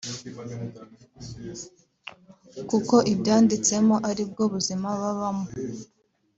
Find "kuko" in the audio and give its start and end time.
2.69-2.95